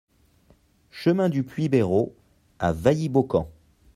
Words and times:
Chemin 0.89 1.29
du 1.29 1.43
Puits 1.43 1.69
Bérault 1.69 2.15
à 2.57 2.71
Wailly-Beaucamp 2.73 3.51